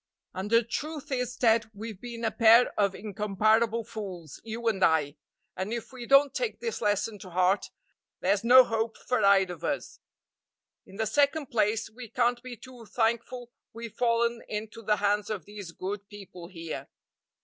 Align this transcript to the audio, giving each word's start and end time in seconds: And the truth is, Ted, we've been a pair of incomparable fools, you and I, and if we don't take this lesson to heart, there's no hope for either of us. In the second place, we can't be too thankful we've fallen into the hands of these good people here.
And 0.33 0.49
the 0.49 0.63
truth 0.63 1.11
is, 1.11 1.37
Ted, 1.37 1.69
we've 1.75 2.01
been 2.01 2.25
a 2.25 2.31
pair 2.31 2.73
of 2.75 2.95
incomparable 2.95 3.83
fools, 3.83 4.41
you 4.43 4.67
and 4.67 4.83
I, 4.83 5.17
and 5.55 5.71
if 5.71 5.93
we 5.93 6.07
don't 6.07 6.33
take 6.33 6.59
this 6.59 6.81
lesson 6.81 7.19
to 7.19 7.29
heart, 7.29 7.69
there's 8.19 8.43
no 8.43 8.63
hope 8.63 8.97
for 8.97 9.21
either 9.23 9.53
of 9.53 9.63
us. 9.63 9.99
In 10.87 10.95
the 10.95 11.05
second 11.05 11.51
place, 11.51 11.87
we 11.87 12.09
can't 12.09 12.41
be 12.41 12.57
too 12.57 12.87
thankful 12.87 13.51
we've 13.73 13.93
fallen 13.95 14.41
into 14.49 14.81
the 14.81 14.95
hands 14.95 15.29
of 15.29 15.45
these 15.45 15.71
good 15.71 16.09
people 16.09 16.47
here. 16.47 16.87